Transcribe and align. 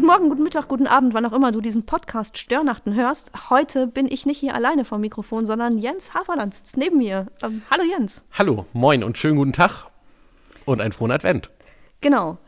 Guten 0.00 0.12
Morgen, 0.12 0.28
guten 0.30 0.42
Mittag, 0.44 0.66
guten 0.66 0.86
Abend, 0.86 1.12
wann 1.12 1.26
auch 1.26 1.34
immer 1.34 1.52
du 1.52 1.60
diesen 1.60 1.84
Podcast 1.84 2.38
Störnachten 2.38 2.94
hörst. 2.94 3.32
Heute 3.50 3.86
bin 3.86 4.10
ich 4.10 4.24
nicht 4.24 4.38
hier 4.38 4.54
alleine 4.54 4.86
vom 4.86 5.02
Mikrofon, 5.02 5.44
sondern 5.44 5.76
Jens 5.76 6.14
Haferland 6.14 6.54
sitzt 6.54 6.78
neben 6.78 6.96
mir. 6.96 7.26
Ähm, 7.42 7.60
hallo 7.70 7.82
Jens. 7.82 8.24
Hallo, 8.32 8.64
moin 8.72 9.04
und 9.04 9.18
schönen 9.18 9.36
guten 9.36 9.52
Tag 9.52 9.88
und 10.64 10.80
einen 10.80 10.92
frohen 10.92 11.10
Advent. 11.10 11.50
Genau. 12.00 12.38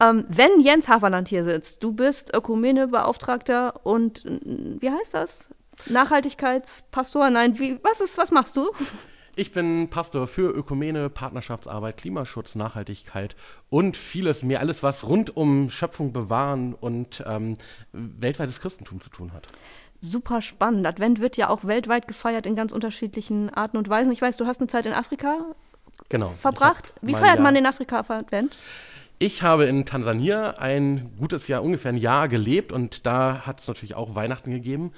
Ähm, 0.00 0.24
wenn 0.30 0.60
Jens 0.60 0.88
Haferland 0.88 1.28
hier 1.28 1.44
sitzt, 1.44 1.82
du 1.82 1.92
bist 1.92 2.34
Ökumenebeauftragter 2.34 3.84
und 3.84 4.24
wie 4.24 4.90
heißt 4.90 5.12
das? 5.12 5.50
Nachhaltigkeitspastor? 5.84 7.28
Nein, 7.28 7.58
wie, 7.58 7.78
was 7.82 8.00
ist, 8.00 8.16
was 8.16 8.30
machst 8.30 8.56
du? 8.56 8.70
Ich 9.34 9.52
bin 9.52 9.88
Pastor 9.88 10.26
für 10.26 10.50
Ökumene, 10.50 11.08
Partnerschaftsarbeit, 11.08 11.96
Klimaschutz, 11.96 12.54
Nachhaltigkeit 12.54 13.34
und 13.70 13.96
vieles 13.96 14.42
mehr, 14.42 14.60
alles 14.60 14.82
was 14.82 15.08
rund 15.08 15.34
um 15.34 15.70
Schöpfung 15.70 16.12
bewahren 16.12 16.74
und 16.74 17.24
ähm, 17.26 17.56
weltweites 17.92 18.60
Christentum 18.60 19.00
zu 19.00 19.08
tun 19.08 19.32
hat. 19.32 19.48
Super 20.02 20.42
spannend. 20.42 20.86
Advent 20.86 21.20
wird 21.20 21.38
ja 21.38 21.48
auch 21.48 21.64
weltweit 21.64 22.08
gefeiert 22.08 22.44
in 22.44 22.56
ganz 22.56 22.72
unterschiedlichen 22.72 23.48
Arten 23.48 23.78
und 23.78 23.88
Weisen. 23.88 24.12
Ich 24.12 24.20
weiß, 24.20 24.36
du 24.36 24.46
hast 24.46 24.60
eine 24.60 24.66
Zeit 24.66 24.84
in 24.84 24.92
Afrika 24.92 25.46
genau, 26.10 26.34
verbracht. 26.38 26.92
Wie 27.00 27.14
feiert 27.14 27.40
man 27.40 27.56
in 27.56 27.64
Afrika 27.64 28.04
Advent? 28.06 28.58
Ich 29.18 29.42
habe 29.42 29.64
in 29.64 29.86
Tansania 29.86 30.56
ein 30.58 31.10
gutes 31.18 31.46
Jahr, 31.48 31.62
ungefähr 31.62 31.92
ein 31.92 31.96
Jahr 31.96 32.28
gelebt 32.28 32.72
und 32.72 33.06
da 33.06 33.46
hat 33.46 33.60
es 33.60 33.68
natürlich 33.68 33.94
auch 33.94 34.14
Weihnachten 34.14 34.50
gegeben. 34.50 34.92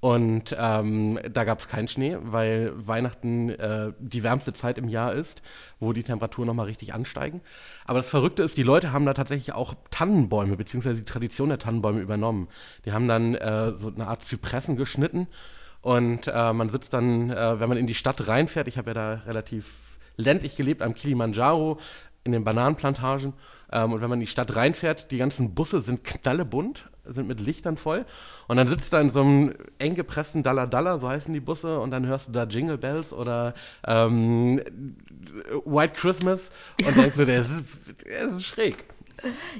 Und 0.00 0.54
ähm, 0.56 1.18
da 1.28 1.42
gab 1.42 1.58
es 1.58 1.66
keinen 1.66 1.88
Schnee, 1.88 2.16
weil 2.20 2.72
Weihnachten 2.86 3.48
äh, 3.48 3.92
die 3.98 4.22
wärmste 4.22 4.52
Zeit 4.52 4.78
im 4.78 4.88
Jahr 4.88 5.12
ist, 5.12 5.42
wo 5.80 5.92
die 5.92 6.04
Temperaturen 6.04 6.46
nochmal 6.46 6.66
richtig 6.66 6.94
ansteigen. 6.94 7.40
Aber 7.84 7.98
das 7.98 8.08
Verrückte 8.08 8.44
ist, 8.44 8.56
die 8.56 8.62
Leute 8.62 8.92
haben 8.92 9.06
da 9.06 9.14
tatsächlich 9.14 9.54
auch 9.54 9.74
Tannenbäume, 9.90 10.56
beziehungsweise 10.56 10.98
die 10.98 11.04
Tradition 11.04 11.48
der 11.48 11.58
Tannenbäume 11.58 12.00
übernommen. 12.00 12.46
Die 12.84 12.92
haben 12.92 13.08
dann 13.08 13.34
äh, 13.34 13.72
so 13.72 13.92
eine 13.92 14.06
Art 14.06 14.24
Zypressen 14.24 14.76
geschnitten 14.76 15.26
und 15.80 16.28
äh, 16.28 16.52
man 16.52 16.70
sitzt 16.70 16.92
dann, 16.92 17.30
äh, 17.30 17.58
wenn 17.58 17.68
man 17.68 17.78
in 17.78 17.86
die 17.86 17.94
Stadt 17.94 18.26
reinfährt, 18.28 18.68
ich 18.68 18.78
habe 18.78 18.90
ja 18.90 18.94
da 18.94 19.12
relativ 19.26 19.66
ländlich 20.16 20.56
gelebt 20.56 20.82
am 20.82 20.94
Kilimanjaro, 20.94 21.78
in 22.28 22.32
den 22.32 22.44
Bananenplantagen. 22.44 23.32
Ähm, 23.72 23.92
und 23.92 24.00
wenn 24.00 24.08
man 24.08 24.18
in 24.18 24.26
die 24.26 24.30
Stadt 24.30 24.54
reinfährt, 24.54 25.10
die 25.10 25.18
ganzen 25.18 25.54
Busse 25.54 25.80
sind 25.80 26.04
knallebunt, 26.04 26.88
sind 27.04 27.26
mit 27.26 27.40
Lichtern 27.40 27.76
voll. 27.76 28.04
Und 28.46 28.56
dann 28.56 28.68
sitzt 28.68 28.92
da 28.92 29.00
in 29.00 29.10
so 29.10 29.20
einem 29.20 29.54
eng 29.78 29.94
gepressten 29.94 30.42
Dalla 30.42 30.66
Dalla, 30.66 30.98
so 30.98 31.08
heißen 31.08 31.32
die 31.32 31.40
Busse, 31.40 31.80
und 31.80 31.90
dann 31.90 32.06
hörst 32.06 32.28
du 32.28 32.32
da 32.32 32.44
Jingle 32.44 32.78
Bells 32.78 33.12
oder 33.12 33.54
ähm, 33.86 34.62
White 35.64 35.94
Christmas 35.94 36.50
und 36.86 36.96
denkst 36.96 37.16
du, 37.16 37.26
das 37.26 37.48
ist, 37.48 37.64
das 38.06 38.36
ist 38.36 38.44
schräg. 38.44 38.84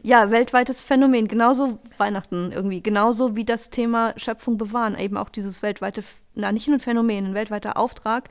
Ja, 0.03 0.31
weltweites 0.31 0.81
Phänomen. 0.81 1.29
Genauso 1.29 1.79
Weihnachten 1.97 2.53
irgendwie. 2.53 2.83
Genauso 2.83 3.37
wie 3.37 3.45
das 3.45 3.71
Thema 3.71 4.15
Schöpfung 4.17 4.57
bewahren. 4.57 4.99
Eben 4.99 5.17
auch 5.17 5.29
dieses 5.29 5.63
weltweite, 5.63 6.05
na 6.35 6.53
nicht 6.53 6.69
nur 6.69 6.77
ein 6.77 6.81
Phänomen, 6.81 7.27
ein 7.27 7.35
weltweiter 7.35 7.77
Auftrag. 7.77 8.29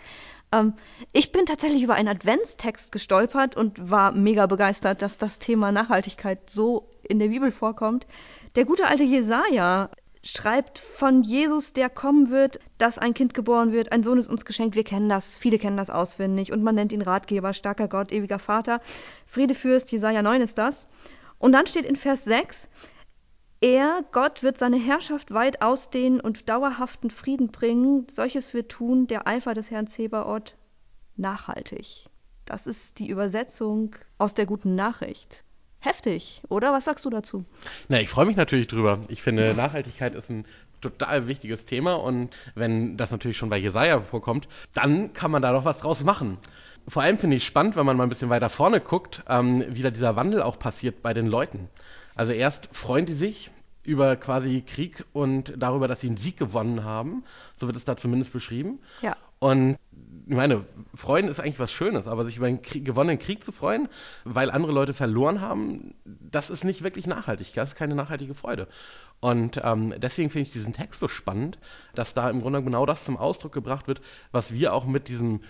Ähm, 0.52 0.74
ich 1.12 1.32
bin 1.32 1.46
tatsächlich 1.46 1.84
über 1.84 1.96
einen 1.96 2.08
Adventstext 2.08 2.92
gestolpert 2.92 3.56
und 3.56 3.90
war 3.90 4.12
mega 4.12 4.46
begeistert, 4.46 5.02
dass 5.02 5.18
das 5.18 5.40
Thema 5.40 5.72
Nachhaltigkeit 5.72 6.50
so 6.50 6.90
in 7.04 7.20
der 7.20 7.28
Bibel 7.28 7.52
vorkommt. 7.52 8.08
Der 8.56 8.66
gute 8.66 8.88
alte 8.88 9.04
Jesaja 9.04 9.90
schreibt 10.24 10.80
von 10.80 11.24
Jesus, 11.24 11.74
der 11.74 11.90
kommen 11.90 12.30
wird, 12.30 12.60
dass 12.78 12.98
ein 12.98 13.14
Kind 13.14 13.34
geboren 13.34 13.72
wird, 13.72 13.92
ein 13.92 14.04
Sohn 14.04 14.18
ist 14.18 14.28
uns 14.28 14.46
geschenkt. 14.46 14.76
Wir 14.76 14.84
kennen 14.84 15.10
das, 15.10 15.36
viele 15.36 15.58
kennen 15.58 15.78
das 15.78 15.90
auswendig 15.90 16.52
und 16.52 16.64
man 16.64 16.76
nennt 16.76 16.92
ihn 16.92 17.02
Ratgeber, 17.02 17.54
starker 17.54 17.88
Gott, 17.88 18.12
ewiger 18.12 18.40
Vater. 18.40 18.82
Friedefürst, 19.26 19.92
Jesaja 19.92 20.22
9 20.22 20.42
ist 20.42 20.58
das. 20.58 20.88
Und 21.40 21.52
dann 21.52 21.68
steht 21.68 21.86
in 21.86 21.96
Vers 21.96 22.24
6, 22.26 22.70
er, 23.60 24.04
Gott, 24.12 24.44
wird 24.44 24.58
seine 24.58 24.78
Herrschaft 24.78 25.34
weit 25.34 25.62
ausdehnen 25.62 26.20
und 26.20 26.48
dauerhaften 26.48 27.10
Frieden 27.10 27.48
bringen. 27.48 28.06
Solches 28.10 28.54
wird 28.54 28.70
tun 28.70 29.08
der 29.08 29.28
Eifer 29.28 29.54
des 29.56 29.72
Herrn 29.72 29.88
Zebaoth 29.88 30.56
nachhaltig. 31.16 32.06
Das 32.46 32.68
ist 32.68 33.00
die 33.00 33.10
Übersetzung 33.10 33.96
aus 34.20 34.36
der 34.36 34.46
guten 34.46 34.76
Nachricht. 34.76 35.44
Heftig, 35.80 36.42
oder? 36.50 36.72
Was 36.72 36.86
sagst 36.86 37.06
du 37.06 37.10
dazu? 37.10 37.46
Na, 37.88 38.00
ich 38.00 38.10
freue 38.10 38.26
mich 38.26 38.36
natürlich 38.36 38.68
drüber. 38.68 39.02
Ich 39.10 39.22
finde, 39.22 39.54
Nachhaltigkeit 39.54 40.16
ist 40.16 40.30
ein 40.30 40.46
total 40.82 41.28
wichtiges 41.28 41.66
Thema 41.66 41.96
und 41.96 42.36
wenn 42.56 42.98
das 42.98 43.12
natürlich 43.12 43.38
schon 43.38 43.50
bei 43.50 43.58
Jesaja 43.58 44.02
vorkommt, 44.02 44.48
dann 44.74 45.14
kann 45.14 45.32
man 45.32 45.42
da 45.42 45.52
doch 45.52 45.66
was 45.66 45.80
draus 45.80 46.04
machen. 46.04 46.38
Vor 46.88 47.02
allem 47.02 47.18
finde 47.18 47.36
ich 47.36 47.44
spannend, 47.44 47.76
wenn 47.76 47.86
man 47.86 47.98
mal 47.98 48.04
ein 48.04 48.10
bisschen 48.10 48.30
weiter 48.30 48.50
vorne 48.50 48.80
guckt, 48.80 49.24
ähm, 49.28 49.64
wie 49.70 49.82
da 49.82 49.92
dieser 49.92 50.16
Wandel 50.16 50.42
auch 50.42 50.58
passiert 50.58 51.02
bei 51.02 51.14
den 51.14 51.28
Leuten. 51.28 51.70
Also 52.16 52.32
erst 52.32 52.70
freuen 52.72 53.06
die 53.06 53.14
sich 53.14 53.52
über 53.84 54.16
quasi 54.16 54.64
Krieg 54.66 55.06
und 55.14 55.54
darüber, 55.58 55.88
dass 55.88 56.02
sie 56.02 56.08
einen 56.08 56.18
Sieg 56.18 56.38
gewonnen 56.38 56.84
haben. 56.84 57.24
So 57.58 57.68
wird 57.68 57.78
es 57.78 57.86
da 57.86 57.96
zumindest 57.96 58.34
beschrieben. 58.34 58.80
Ja. 59.02 59.16
Und 59.40 59.78
ich 60.28 60.36
meine, 60.36 60.66
freuen 60.94 61.28
ist 61.28 61.40
eigentlich 61.40 61.60
was 61.60 61.72
Schönes, 61.72 62.08
aber 62.08 62.26
sich 62.26 62.38
über 62.38 62.48
einen 62.48 62.62
Krieg, 62.62 62.84
gewonnenen 62.84 63.20
Krieg 63.20 63.44
zu 63.44 63.52
freuen, 63.52 63.88
weil 64.24 64.52
andere 64.52 64.72
Leute 64.72 64.94
verloren 64.94 65.42
haben, 65.42 65.94
das 66.06 66.50
ist 66.50 66.64
nicht 66.64 66.84
wirklich 66.84 67.08
nachhaltig. 67.08 67.54
Das 67.54 67.70
ist 67.70 67.76
keine 67.76 67.96
nachhaltige 67.96 68.34
Freude. 68.34 68.68
Und 69.20 69.62
ähm, 69.64 69.94
deswegen 69.98 70.30
finde 70.30 70.48
ich 70.48 70.54
diesen 70.54 70.74
Text 70.74 71.00
so 71.00 71.08
spannend, 71.08 71.58
dass 71.96 72.14
da 72.14 72.30
im 72.30 72.42
Grunde 72.42 72.64
genau 72.64 72.86
das 72.86 73.06
zum 73.06 73.18
Ausdruck 73.18 73.54
gebracht 73.54 73.88
wird, 73.88 74.02
was 74.32 74.54
wir 74.54 74.74
auch 74.74 74.86
mit 74.86 75.08
diesem 75.08 75.42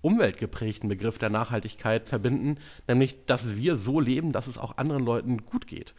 umweltgeprägten 0.00 0.88
Begriff 0.88 1.18
der 1.18 1.30
Nachhaltigkeit 1.30 2.08
verbinden, 2.08 2.58
nämlich, 2.86 3.26
dass 3.26 3.56
wir 3.56 3.76
so 3.76 4.00
leben, 4.00 4.32
dass 4.32 4.46
es 4.46 4.58
auch 4.58 4.76
anderen 4.78 5.04
Leuten 5.04 5.44
gut 5.44 5.66
geht. 5.66 5.94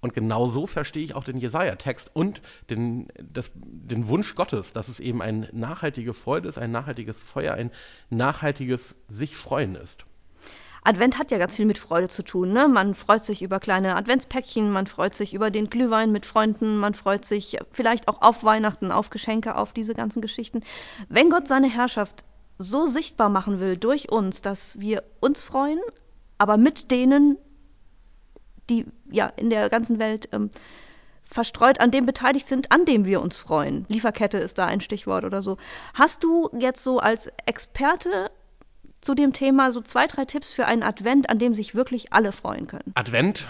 Und 0.00 0.14
genau 0.14 0.48
so 0.48 0.66
verstehe 0.66 1.04
ich 1.04 1.14
auch 1.14 1.24
den 1.24 1.36
Jesaja-Text 1.36 2.10
und 2.14 2.40
den, 2.70 3.08
das, 3.20 3.50
den 3.54 4.08
Wunsch 4.08 4.34
Gottes, 4.34 4.72
dass 4.72 4.88
es 4.88 4.98
eben 4.98 5.20
eine 5.20 5.50
nachhaltige 5.52 6.14
Freude 6.14 6.48
ist, 6.48 6.58
ein 6.58 6.70
nachhaltiges 6.70 7.20
Feuer, 7.20 7.54
ein 7.54 7.70
nachhaltiges 8.08 8.94
sich 9.08 9.36
freuen 9.36 9.74
ist. 9.74 10.06
Advent 10.82 11.18
hat 11.18 11.30
ja 11.30 11.36
ganz 11.36 11.56
viel 11.56 11.66
mit 11.66 11.76
Freude 11.76 12.08
zu 12.08 12.22
tun. 12.22 12.54
Ne? 12.54 12.66
Man 12.66 12.94
freut 12.94 13.22
sich 13.22 13.42
über 13.42 13.60
kleine 13.60 13.96
Adventspäckchen, 13.96 14.70
man 14.70 14.86
freut 14.86 15.14
sich 15.14 15.34
über 15.34 15.50
den 15.50 15.68
Glühwein 15.68 16.10
mit 16.10 16.24
Freunden, 16.24 16.78
man 16.78 16.94
freut 16.94 17.26
sich 17.26 17.58
vielleicht 17.72 18.08
auch 18.08 18.22
auf 18.22 18.44
Weihnachten, 18.44 18.90
auf 18.90 19.10
Geschenke, 19.10 19.56
auf 19.56 19.74
diese 19.74 19.94
ganzen 19.94 20.22
Geschichten. 20.22 20.62
Wenn 21.10 21.28
Gott 21.28 21.46
seine 21.46 21.68
Herrschaft 21.68 22.24
so 22.60 22.84
sichtbar 22.84 23.30
machen 23.30 23.58
will 23.58 23.78
durch 23.78 24.10
uns, 24.12 24.42
dass 24.42 24.78
wir 24.78 25.02
uns 25.20 25.42
freuen, 25.42 25.80
aber 26.36 26.58
mit 26.58 26.90
denen, 26.90 27.38
die 28.68 28.84
ja 29.10 29.26
in 29.26 29.48
der 29.48 29.70
ganzen 29.70 29.98
Welt 29.98 30.28
ähm, 30.32 30.50
verstreut 31.24 31.80
an 31.80 31.90
dem 31.90 32.04
beteiligt 32.04 32.46
sind, 32.46 32.70
an 32.70 32.84
dem 32.84 33.06
wir 33.06 33.22
uns 33.22 33.38
freuen. 33.38 33.86
Lieferkette 33.88 34.36
ist 34.36 34.58
da 34.58 34.66
ein 34.66 34.82
Stichwort 34.82 35.24
oder 35.24 35.40
so. 35.40 35.56
Hast 35.94 36.22
du 36.22 36.50
jetzt 36.58 36.84
so 36.84 36.98
als 36.98 37.32
Experte 37.46 38.30
zu 39.00 39.14
dem 39.14 39.32
Thema 39.32 39.72
so 39.72 39.80
zwei, 39.80 40.06
drei 40.06 40.26
Tipps 40.26 40.52
für 40.52 40.66
einen 40.66 40.82
Advent, 40.82 41.30
an 41.30 41.38
dem 41.38 41.54
sich 41.54 41.74
wirklich 41.74 42.12
alle 42.12 42.32
freuen 42.32 42.66
können? 42.66 42.92
Advent 42.94 43.48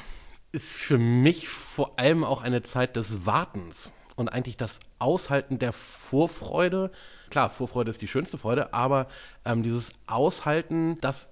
ist 0.53 0.71
für 0.71 0.99
mich 0.99 1.49
vor 1.49 1.99
allem 1.99 2.23
auch 2.23 2.43
eine 2.43 2.63
Zeit 2.63 2.95
des 2.95 3.27
Wartens 3.27 3.93
und 4.21 4.29
eigentlich 4.29 4.59
das 4.59 4.81
Aushalten 4.99 5.59
der 5.59 5.73
Vorfreude. 5.73 6.91
Klar, 7.31 7.49
Vorfreude 7.49 7.91
ist 7.91 8.03
die 8.03 8.09
schönste 8.09 8.37
Freude, 8.37 8.75
aber 8.75 9.07
ähm, 9.47 9.63
dieses 9.63 9.95
Aushalten, 10.07 11.01
dass 11.01 11.31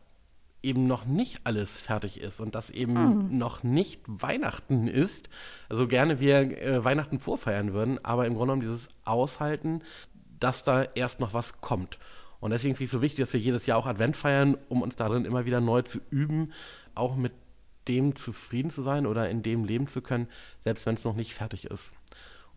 eben 0.63 0.87
noch 0.87 1.05
nicht 1.05 1.41
alles 1.45 1.77
fertig 1.77 2.19
ist 2.19 2.41
und 2.41 2.55
dass 2.55 2.71
eben 2.71 2.97
hm. 2.97 3.39
noch 3.39 3.63
nicht 3.63 4.01
Weihnachten 4.07 4.89
ist. 4.89 5.29
Also 5.69 5.87
gerne 5.87 6.19
wir 6.19 6.37
äh, 6.41 6.83
Weihnachten 6.83 7.21
vorfeiern 7.21 7.75
würden, 7.75 8.03
aber 8.05 8.27
im 8.27 8.35
Grunde 8.35 8.55
genommen 8.55 8.63
dieses 8.63 8.89
Aushalten, 9.05 9.83
dass 10.41 10.65
da 10.65 10.83
erst 10.83 11.21
noch 11.21 11.35
was 11.35 11.61
kommt. 11.61 11.99
Und 12.41 12.53
deswegen 12.53 12.75
finde 12.75 12.85
ich 12.85 12.89
es 12.89 12.93
so 12.93 13.03
wichtig, 13.03 13.23
dass 13.23 13.35
wir 13.35 13.41
jedes 13.41 13.67
Jahr 13.67 13.77
auch 13.77 13.87
Advent 13.87 14.17
feiern, 14.17 14.57
um 14.71 14.81
uns 14.81 14.97
darin 14.97 15.27
immer 15.27 15.45
wieder 15.45 15.61
neu 15.61 15.83
zu 15.83 16.01
üben, 16.11 16.53
auch 16.95 17.17
mit 17.17 17.33
dem 17.87 18.15
zufrieden 18.15 18.71
zu 18.71 18.83
sein 18.83 19.07
oder 19.07 19.29
in 19.29 19.43
dem 19.43 19.65
leben 19.65 19.89
zu 19.89 20.01
können, 20.01 20.29
selbst 20.65 20.87
wenn 20.87 20.95
es 20.95 21.05
noch 21.05 21.17
nicht 21.17 21.35
fertig 21.35 21.67
ist. 21.67 21.93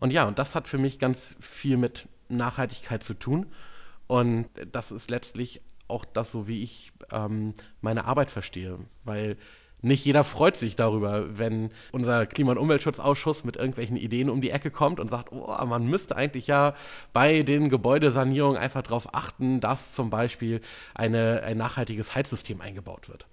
Und 0.02 0.12
ja, 0.12 0.24
und 0.24 0.40
das 0.40 0.56
hat 0.56 0.66
für 0.66 0.78
mich 0.78 0.98
ganz 0.98 1.36
viel 1.38 1.76
mit 1.76 2.08
Nachhaltigkeit 2.28 3.04
zu 3.04 3.14
tun. 3.14 3.46
Und 4.08 4.46
das 4.72 4.90
ist 4.90 5.10
letztlich 5.10 5.60
auch 5.86 6.04
das, 6.04 6.32
so 6.32 6.48
wie 6.48 6.64
ich 6.64 6.90
ähm, 7.12 7.54
meine 7.82 8.04
Arbeit 8.06 8.32
verstehe. 8.32 8.80
Weil 9.04 9.36
nicht 9.80 10.04
jeder 10.04 10.24
freut 10.24 10.56
sich 10.56 10.74
darüber, 10.74 11.38
wenn 11.38 11.70
unser 11.92 12.26
Klima- 12.26 12.50
und 12.50 12.58
Umweltschutzausschuss 12.58 13.44
mit 13.44 13.54
irgendwelchen 13.54 13.96
Ideen 13.96 14.28
um 14.28 14.40
die 14.40 14.50
Ecke 14.50 14.72
kommt 14.72 14.98
und 14.98 15.08
sagt, 15.08 15.30
oh, 15.30 15.64
man 15.66 15.86
müsste 15.86 16.16
eigentlich 16.16 16.48
ja 16.48 16.74
bei 17.12 17.44
den 17.44 17.68
Gebäudesanierungen 17.68 18.58
einfach 18.60 18.82
darauf 18.82 19.14
achten, 19.14 19.60
dass 19.60 19.94
zum 19.94 20.10
Beispiel 20.10 20.62
eine, 20.94 21.44
ein 21.44 21.58
nachhaltiges 21.58 22.12
Heizsystem 22.12 22.60
eingebaut 22.60 23.08
wird. 23.08 23.28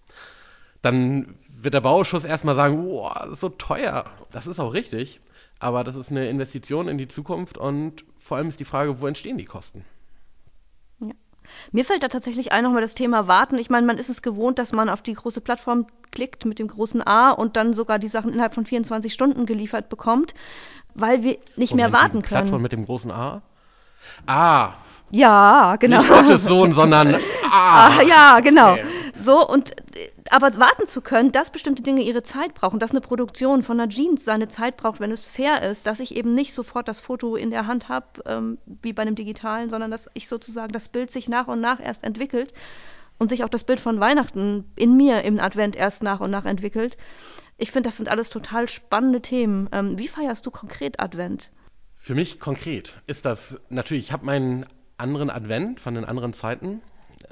Dann 0.83 1.33
wird 1.48 1.74
der 1.74 1.81
Bauausschuss 1.81 2.25
erstmal 2.25 2.54
sagen, 2.54 2.86
oh, 2.86 3.10
das 3.12 3.30
ist 3.30 3.39
so 3.39 3.50
teuer. 3.50 4.06
Das 4.31 4.45
ist 4.45 4.60
auch 4.60 4.74
richtig. 4.74 5.19
Aber 5.60 5.84
das 5.84 5.96
ist 5.96 6.10
eine 6.12 6.28
Investition 6.30 6.88
in 6.88 6.98
die 6.98 7.08
Zukunft 7.08 7.58
und 7.58 8.06
vor 8.18 8.38
allem 8.38 8.48
ist 8.50 8.60
die 8.60 8.66
Frage, 8.66 9.02
wo 9.02 9.08
entstehen 9.08 9.38
die 9.38 9.46
Kosten? 9.46 9.84
Ja. 11.00 11.12
Mir 11.72 11.84
fällt 11.84 12.04
da 12.04 12.08
tatsächlich 12.08 12.52
ein 12.52 12.64
nochmal 12.64 12.82
das 12.82 12.94
Thema 12.96 13.28
Warten. 13.28 13.58
Ich 13.58 13.70
meine, 13.70 13.86
man 13.86 13.98
ist 13.98 14.10
es 14.10 14.22
gewohnt, 14.22 14.58
dass 14.60 14.72
man 14.72 14.88
auf 14.90 15.02
die 15.02 15.14
große 15.14 15.42
Plattform 15.42 15.88
klickt 16.12 16.46
mit 16.46 16.60
dem 16.60 16.68
großen 16.68 17.06
A 17.06 17.32
und 17.32 17.58
dann 17.58 17.74
sogar 17.74 18.00
die 18.00 18.08
Sachen 18.08 18.32
innerhalb 18.32 18.54
von 18.54 18.66
24 18.66 19.12
Stunden 19.14 19.46
geliefert 19.46 19.90
bekommt, 19.90 20.34
weil 20.94 21.24
wir 21.24 21.38
nicht 21.56 21.76
mehr 21.76 21.88
Moment, 21.90 22.04
warten 22.04 22.22
die 22.22 22.28
Plattform 22.28 22.52
können. 22.52 22.64
mit 22.64 22.72
dem 22.72 22.86
großen 22.86 23.12
A? 23.12 23.42
Ah, 24.28 24.74
Ja, 25.12 25.76
genau. 25.78 25.98
nicht 26.00 26.10
Gottes 26.10 26.46
Sohn, 26.46 26.74
sondern 26.74 27.16
Ah, 27.52 27.98
Ah. 27.98 28.02
ja, 28.04 28.40
genau. 28.42 28.74
Okay. 28.74 28.86
So 29.18 29.46
und 29.48 29.74
aber 30.30 30.58
warten 30.58 30.88
zu 30.88 31.02
können, 31.02 31.31
dass 31.31 31.52
bestimmte 31.52 31.84
Dinge 31.84 32.02
ihre 32.02 32.24
Zeit 32.24 32.54
brauchen, 32.54 32.80
dass 32.80 32.92
eine 32.92 33.02
Produktion 33.02 33.64
von 33.64 33.80
einer 33.80 33.90
Jeans 33.90 34.24
seine 34.24 34.48
Zeit 34.48 34.78
braucht, 34.78 35.00
wenn 35.00 35.12
es 35.12 35.26
fair 35.26 35.62
ist, 35.64 35.88
dass 35.88 36.00
ich 36.00 36.16
eben 36.16 36.34
nicht 36.34 36.54
sofort 36.54 36.88
das 36.88 37.00
Foto 37.00 37.36
in 37.36 37.50
der 37.50 37.68
Hand 37.68 37.90
habe, 37.90 38.06
ähm, 38.26 38.58
wie 38.66 38.94
bei 38.94 39.02
einem 39.02 39.16
digitalen, 39.16 39.70
sondern 39.70 39.92
dass 39.92 40.10
ich 40.14 40.28
sozusagen 40.28 40.72
das 40.72 40.88
Bild 40.88 41.12
sich 41.12 41.30
nach 41.30 41.48
und 41.48 41.62
nach 41.62 41.80
erst 41.80 42.04
entwickelt 42.04 42.54
und 43.18 43.30
sich 43.30 43.44
auch 43.44 43.50
das 43.50 43.64
Bild 43.64 43.80
von 43.80 44.00
Weihnachten 44.00 44.66
in 44.76 44.96
mir 44.96 45.24
im 45.24 45.40
Advent 45.40 45.76
erst 45.76 46.04
nach 46.04 46.20
und 46.20 46.32
nach 46.32 46.46
entwickelt. 46.46 46.98
Ich 47.58 47.72
finde, 47.72 47.90
das 47.90 47.98
sind 47.98 48.10
alles 48.10 48.30
total 48.30 48.70
spannende 48.70 49.22
Themen. 49.22 49.68
Ähm, 49.72 49.98
wie 49.98 50.08
feierst 50.08 50.46
du 50.46 50.52
konkret 50.52 51.00
Advent? 51.00 51.52
Für 51.96 52.16
mich 52.16 52.40
konkret 52.40 52.96
ist 53.08 53.25
das 53.25 53.60
natürlich, 53.70 54.06
ich 54.06 54.12
habe 54.14 54.25
meinen 54.25 54.66
anderen 54.98 55.30
Advent 55.30 55.80
von 55.80 55.96
den 55.96 56.06
anderen 56.06 56.34
Zeiten 56.34 56.82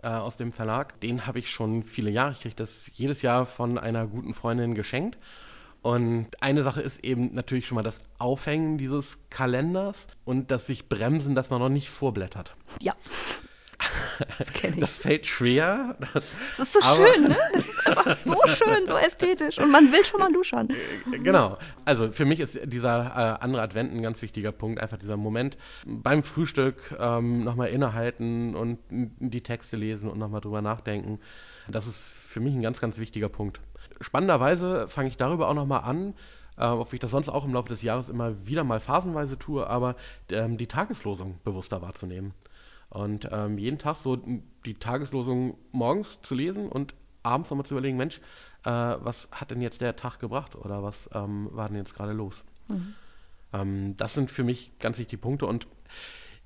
äh, 0.03 0.07
aus 0.07 0.37
dem 0.37 0.51
Verlag, 0.51 0.99
den 1.01 1.25
habe 1.27 1.39
ich 1.39 1.49
schon 1.49 1.83
viele 1.83 2.09
Jahre. 2.09 2.31
Ich 2.31 2.41
kriege 2.41 2.55
das 2.55 2.89
jedes 2.93 3.21
Jahr 3.21 3.45
von 3.45 3.77
einer 3.77 4.07
guten 4.07 4.33
Freundin 4.33 4.75
geschenkt. 4.75 5.17
Und 5.81 6.27
eine 6.41 6.63
Sache 6.63 6.81
ist 6.81 7.03
eben 7.03 7.33
natürlich 7.33 7.67
schon 7.67 7.75
mal 7.75 7.83
das 7.83 8.01
Aufhängen 8.17 8.77
dieses 8.77 9.19
Kalenders 9.29 10.07
und 10.25 10.51
das 10.51 10.65
sich 10.65 10.89
bremsen, 10.89 11.35
dass 11.35 11.49
man 11.49 11.59
noch 11.59 11.69
nicht 11.69 11.89
vorblättert. 11.89 12.55
Ja, 12.81 12.93
das 14.37 14.51
kenne 14.53 14.75
ich. 14.75 14.79
Das 14.81 14.97
fällt 14.97 15.25
schwer. 15.25 15.95
Das 16.57 16.67
ist 16.67 16.73
so 16.73 16.79
Aber- 16.81 17.07
schön, 17.07 17.23
ne? 17.27 17.37
Das 17.53 17.65
ist 17.67 17.87
einfach 17.87 18.17
so 18.23 18.35
schön, 18.47 18.85
so 18.85 18.95
ästhetisch. 18.95 19.57
Und 19.59 19.71
man 19.71 19.91
will 19.91 20.03
schon 20.05 20.19
mal 20.19 20.31
luschern. 20.31 20.69
Genau. 21.23 21.57
Also 21.85 22.11
für 22.11 22.25
mich 22.25 22.39
ist 22.39 22.59
dieser 22.65 23.05
äh, 23.39 23.43
andere 23.43 23.61
Advent 23.61 23.93
ein 23.93 24.01
ganz 24.01 24.21
wichtiger 24.21 24.51
Punkt. 24.51 24.79
Einfach 24.81 24.97
dieser 24.97 25.17
Moment 25.17 25.57
beim 25.85 26.23
Frühstück 26.23 26.95
ähm, 26.99 27.43
nochmal 27.43 27.69
innehalten 27.69 28.55
und 28.55 28.79
die 28.89 29.41
Texte 29.41 29.77
lesen 29.77 30.09
und 30.09 30.17
nochmal 30.19 30.41
drüber 30.41 30.61
nachdenken. 30.61 31.19
Das 31.69 31.87
ist 31.87 31.97
für 31.99 32.39
mich 32.39 32.53
ein 32.55 32.61
ganz, 32.61 32.79
ganz 32.79 32.97
wichtiger 32.97 33.29
Punkt. 33.29 33.59
Spannenderweise 34.01 34.87
fange 34.87 35.09
ich 35.09 35.17
darüber 35.17 35.49
auch 35.49 35.53
nochmal 35.53 35.81
an, 35.81 36.13
äh, 36.57 36.65
ob 36.65 36.93
ich 36.93 36.99
das 36.99 37.11
sonst 37.11 37.29
auch 37.29 37.45
im 37.45 37.53
Laufe 37.53 37.69
des 37.69 37.81
Jahres 37.81 38.09
immer 38.09 38.45
wieder 38.47 38.63
mal 38.63 38.79
phasenweise 38.79 39.37
tue, 39.37 39.67
aber 39.67 39.95
ähm, 40.31 40.57
die 40.57 40.67
Tageslosung 40.67 41.39
bewusster 41.43 41.81
wahrzunehmen. 41.81 42.33
Und 42.89 43.27
ähm, 43.31 43.57
jeden 43.57 43.79
Tag 43.79 43.97
so 43.97 44.17
die 44.65 44.75
Tageslosung 44.75 45.57
morgens 45.71 46.19
zu 46.21 46.35
lesen 46.35 46.69
und 46.69 46.93
abends 47.23 47.49
nochmal 47.49 47.65
zu 47.65 47.73
überlegen, 47.73 47.97
Mensch, 47.97 48.21
äh, 48.63 48.69
was 48.69 49.27
hat 49.31 49.51
denn 49.51 49.61
jetzt 49.61 49.81
der 49.81 49.95
Tag 49.95 50.19
gebracht 50.19 50.55
oder 50.55 50.83
was 50.83 51.09
ähm, 51.13 51.49
war 51.51 51.67
denn 51.67 51.77
jetzt 51.77 51.95
gerade 51.95 52.13
los? 52.13 52.43
Ähm, 53.53 53.95
das 53.97 54.13
sind 54.13 54.31
für 54.31 54.43
mich 54.43 54.71
ganz 54.79 54.97
wichtige 54.97 55.21
Punkte 55.21 55.45
und 55.45 55.67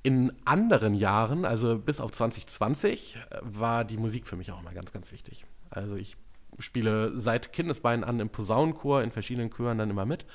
in 0.03 0.33
anderen 0.45 0.95
Jahren, 0.95 1.45
also 1.45 1.77
bis 1.77 1.99
auf 1.99 2.11
2020, 2.11 3.17
äh, 3.17 3.39
war 3.43 3.85
die 3.85 3.97
Musik 3.97 4.27
für 4.27 4.35
mich 4.35 4.51
auch 4.51 4.59
immer 4.59 4.73
ganz, 4.73 4.91
ganz 4.91 5.11
wichtig. 5.11 5.45
Also 5.69 5.95
ich 5.95 6.17
spiele 6.57 7.19
seit 7.19 7.53
Kindesbeinen 7.53 8.03
an 8.03 8.19
im 8.19 8.29
Posaunenchor, 8.29 9.03
in 9.03 9.11
verschiedenen 9.11 9.51
Chören 9.51 9.77
dann 9.77 9.89
immer 9.89 10.05
mit. 10.05 10.25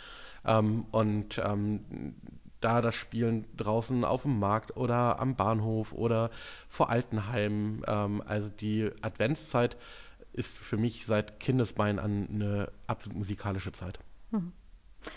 Ähm, 0.44 0.87
und 0.93 1.41
ähm, 1.44 2.14
da 2.61 2.81
das 2.81 2.94
Spielen 2.94 3.44
draußen 3.56 4.05
auf 4.05 4.23
dem 4.23 4.38
Markt 4.38 4.76
oder 4.76 5.19
am 5.20 5.37
Bahnhof 5.37 5.93
oder 5.93 6.31
vor 6.69 6.91
Altenheimen, 6.91 7.82
ähm, 7.87 8.23
also 8.26 8.50
die 8.50 8.91
Adventszeit 9.03 9.76
ist 10.32 10.56
für 10.56 10.76
mich 10.76 11.06
seit 11.06 11.41
Kindesbeinen 11.41 11.99
an 11.99 12.29
eine 12.32 12.73
absolut 12.87 13.19
musikalische 13.19 13.73
Zeit. 13.73 13.99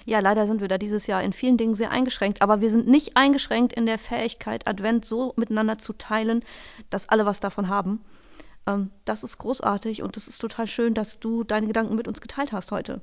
Ja, 0.05 0.19
leider 0.19 0.47
sind 0.47 0.61
wir 0.61 0.67
da 0.67 0.77
dieses 0.77 1.07
Jahr 1.07 1.23
in 1.23 1.33
vielen 1.33 1.57
Dingen 1.57 1.73
sehr 1.73 1.91
eingeschränkt, 1.91 2.41
aber 2.41 2.61
wir 2.61 2.69
sind 2.69 2.87
nicht 2.87 3.17
eingeschränkt 3.17 3.73
in 3.73 3.85
der 3.85 3.97
Fähigkeit, 3.97 4.67
Advent 4.67 5.05
so 5.05 5.33
miteinander 5.35 5.77
zu 5.77 5.93
teilen, 5.93 6.43
dass 6.89 7.09
alle 7.09 7.25
was 7.25 7.39
davon 7.39 7.69
haben. 7.69 8.03
Ähm, 8.67 8.91
das 9.05 9.23
ist 9.23 9.37
großartig 9.37 10.01
und 10.03 10.15
es 10.17 10.27
ist 10.27 10.39
total 10.39 10.67
schön, 10.67 10.93
dass 10.93 11.19
du 11.19 11.43
deine 11.43 11.67
Gedanken 11.67 11.95
mit 11.95 12.07
uns 12.07 12.21
geteilt 12.21 12.51
hast 12.51 12.71
heute. 12.71 13.01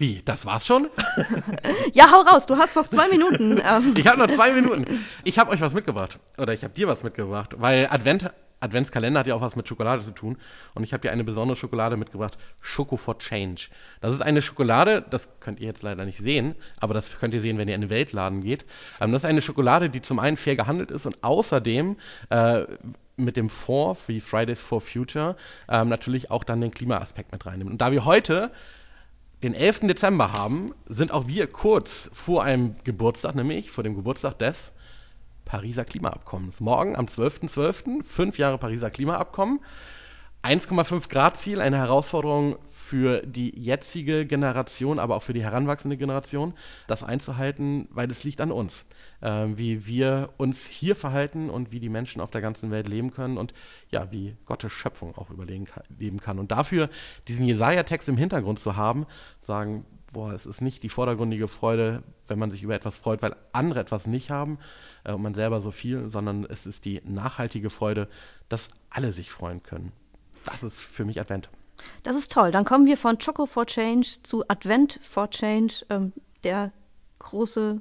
Wie, 0.00 0.22
das 0.24 0.46
war's 0.46 0.66
schon? 0.66 0.88
Ja, 1.92 2.10
hau 2.10 2.22
raus, 2.22 2.46
du 2.46 2.56
hast 2.56 2.74
noch 2.74 2.88
zwei 2.88 3.08
Minuten. 3.08 3.60
Ähm, 3.62 3.94
Ich 3.98 4.06
habe 4.06 4.18
noch 4.18 4.30
zwei 4.30 4.52
Minuten. 4.52 5.04
Ich 5.24 5.38
habe 5.38 5.50
euch 5.50 5.60
was 5.60 5.74
mitgebracht. 5.74 6.18
Oder 6.38 6.54
ich 6.54 6.64
habe 6.64 6.72
dir 6.72 6.88
was 6.88 7.02
mitgebracht. 7.02 7.56
Weil 7.58 7.86
Advent, 7.90 8.30
Adventskalender 8.60 9.20
hat 9.20 9.26
ja 9.26 9.34
auch 9.34 9.42
was 9.42 9.56
mit 9.56 9.68
Schokolade 9.68 10.02
zu 10.02 10.12
tun. 10.12 10.38
Und 10.74 10.84
ich 10.84 10.94
habe 10.94 11.02
dir 11.02 11.12
eine 11.12 11.22
besondere 11.22 11.54
Schokolade 11.54 11.98
mitgebracht. 11.98 12.38
Schoko 12.60 12.96
for 12.96 13.18
Change. 13.18 13.68
Das 14.00 14.14
ist 14.14 14.22
eine 14.22 14.40
Schokolade, 14.40 15.04
das 15.10 15.28
könnt 15.38 15.60
ihr 15.60 15.66
jetzt 15.66 15.82
leider 15.82 16.06
nicht 16.06 16.18
sehen, 16.18 16.54
aber 16.78 16.94
das 16.94 17.18
könnt 17.18 17.34
ihr 17.34 17.42
sehen, 17.42 17.58
wenn 17.58 17.68
ihr 17.68 17.74
in 17.74 17.82
den 17.82 17.90
Weltladen 17.90 18.40
geht. 18.40 18.64
Ähm, 19.02 19.12
das 19.12 19.24
ist 19.24 19.28
eine 19.28 19.42
Schokolade, 19.42 19.90
die 19.90 20.00
zum 20.00 20.18
einen 20.18 20.38
fair 20.38 20.56
gehandelt 20.56 20.90
ist 20.90 21.04
und 21.04 21.22
außerdem 21.22 21.96
äh, 22.30 22.64
mit 23.16 23.36
dem 23.36 23.50
Fonds 23.50 24.00
wie 24.08 24.22
Fridays 24.22 24.62
for 24.62 24.80
Future 24.80 25.36
ähm, 25.68 25.90
natürlich 25.90 26.30
auch 26.30 26.42
dann 26.42 26.62
den 26.62 26.70
Klimaaspekt 26.70 27.32
mit 27.32 27.44
reinnimmt. 27.44 27.70
Und 27.70 27.82
da 27.82 27.92
wir 27.92 28.06
heute 28.06 28.50
den 29.42 29.54
11. 29.54 29.80
Dezember 29.80 30.32
haben, 30.32 30.74
sind 30.86 31.12
auch 31.12 31.26
wir 31.26 31.46
kurz 31.46 32.10
vor 32.12 32.44
einem 32.44 32.76
Geburtstag, 32.84 33.34
nämlich 33.34 33.70
vor 33.70 33.84
dem 33.84 33.94
Geburtstag 33.94 34.38
des 34.38 34.72
Pariser 35.46 35.84
Klimaabkommens. 35.84 36.60
Morgen 36.60 36.94
am 36.94 37.06
12.12. 37.06 38.04
fünf 38.04 38.38
Jahre 38.38 38.58
Pariser 38.58 38.90
Klimaabkommen. 38.90 39.60
1,5 40.42 41.10
Grad 41.10 41.36
Ziel, 41.36 41.60
eine 41.60 41.76
Herausforderung 41.76 42.56
für 42.68 43.20
die 43.26 43.50
jetzige 43.60 44.24
Generation, 44.26 44.98
aber 44.98 45.16
auch 45.16 45.22
für 45.22 45.34
die 45.34 45.42
heranwachsende 45.42 45.98
Generation, 45.98 46.54
das 46.86 47.02
einzuhalten, 47.02 47.88
weil 47.90 48.10
es 48.10 48.24
liegt 48.24 48.40
an 48.40 48.50
uns, 48.50 48.86
äh, 49.20 49.46
wie 49.54 49.86
wir 49.86 50.30
uns 50.38 50.64
hier 50.66 50.96
verhalten 50.96 51.50
und 51.50 51.72
wie 51.72 51.78
die 51.80 51.90
Menschen 51.90 52.22
auf 52.22 52.30
der 52.30 52.40
ganzen 52.40 52.70
Welt 52.70 52.88
leben 52.88 53.10
können 53.12 53.36
und 53.36 53.52
ja, 53.90 54.10
wie 54.12 54.34
Gottes 54.46 54.72
Schöpfung 54.72 55.14
auch 55.18 55.28
überleben 55.30 55.66
ka- 55.66 55.82
leben 55.98 56.20
kann. 56.20 56.38
Und 56.38 56.50
dafür 56.50 56.88
diesen 57.28 57.44
Jesaja-Text 57.44 58.08
im 58.08 58.16
Hintergrund 58.16 58.60
zu 58.60 58.76
haben, 58.76 59.06
sagen, 59.42 59.84
boah, 60.10 60.32
es 60.32 60.46
ist 60.46 60.62
nicht 60.62 60.82
die 60.82 60.88
vordergründige 60.88 61.48
Freude, 61.48 62.02
wenn 62.28 62.38
man 62.38 62.50
sich 62.50 62.62
über 62.62 62.74
etwas 62.74 62.96
freut, 62.96 63.20
weil 63.20 63.36
andere 63.52 63.80
etwas 63.80 64.06
nicht 64.06 64.30
haben 64.30 64.58
äh, 65.04 65.12
und 65.12 65.20
man 65.22 65.34
selber 65.34 65.60
so 65.60 65.70
viel, 65.70 66.08
sondern 66.08 66.44
es 66.46 66.64
ist 66.64 66.86
die 66.86 67.02
nachhaltige 67.04 67.68
Freude, 67.68 68.08
dass 68.48 68.70
alle 68.88 69.12
sich 69.12 69.30
freuen 69.30 69.62
können. 69.62 69.92
Das 70.44 70.62
ist 70.62 70.78
für 70.78 71.04
mich 71.04 71.20
Advent. 71.20 71.48
Das 72.02 72.16
ist 72.16 72.32
toll. 72.32 72.50
Dann 72.50 72.64
kommen 72.64 72.86
wir 72.86 72.96
von 72.96 73.18
Choco 73.18 73.46
for 73.46 73.66
Change 73.66 74.08
zu 74.22 74.44
Advent 74.48 75.00
for 75.02 75.30
Change, 75.30 75.86
ähm, 75.90 76.12
der 76.44 76.72
große, 77.18 77.80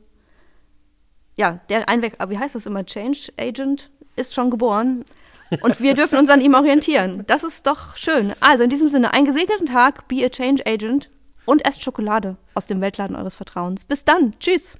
ja, 1.36 1.60
der 1.70 1.88
Einweg, 1.90 2.18
wie 2.28 2.38
heißt 2.38 2.56
das 2.56 2.66
immer, 2.66 2.86
Change 2.86 3.32
Agent 3.38 3.90
ist 4.16 4.34
schon 4.34 4.50
geboren 4.50 5.06
und 5.62 5.80
wir 5.80 5.94
dürfen 5.94 6.20
uns 6.20 6.30
an 6.30 6.42
ihm 6.42 6.54
orientieren. 6.54 7.24
Das 7.28 7.44
ist 7.44 7.66
doch 7.66 7.96
schön. 7.96 8.34
Also 8.40 8.64
in 8.64 8.70
diesem 8.70 8.90
Sinne, 8.90 9.14
einen 9.14 9.26
gesegneten 9.26 9.66
Tag, 9.66 10.08
be 10.08 10.26
a 10.26 10.30
Change 10.30 10.66
Agent 10.66 11.10
und 11.46 11.66
esst 11.66 11.82
Schokolade 11.82 12.38
aus 12.54 12.68
dem 12.68 12.82
Weltladen 12.82 13.16
eures 13.16 13.36
Vertrauens. 13.36 13.86
Bis 13.86 14.06
dann. 14.06 14.38
Tschüss. 14.40 14.78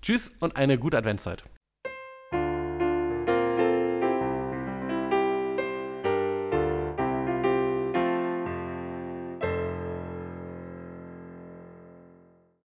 Tschüss 0.00 0.32
und 0.40 0.56
eine 0.56 0.78
gute 0.78 0.96
Adventszeit. 0.96 1.44